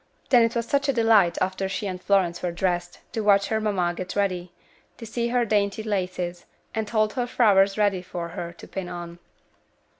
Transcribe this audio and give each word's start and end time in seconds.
Then 0.31 0.41
it 0.41 0.55
was 0.55 0.65
such 0.67 0.89
a 0.89 0.93
delight, 0.93 1.37
after 1.41 1.69
she 1.69 1.85
and 1.85 2.01
Florence 2.01 2.41
were 2.41 2.51
dressed, 2.51 2.97
to 3.13 3.21
watch 3.23 3.49
her 3.49 3.61
mamma 3.61 3.93
get 3.93 4.15
ready; 4.15 4.51
to 4.97 5.05
see 5.05 5.27
her 5.27 5.45
dainty 5.45 5.83
laces, 5.83 6.47
and 6.73 6.89
hold 6.89 7.13
her 7.13 7.27
flowers 7.27 7.77
ready 7.77 8.01
for 8.01 8.29
her 8.29 8.51
to 8.51 8.67
pin 8.67 8.89
on. 8.89 9.19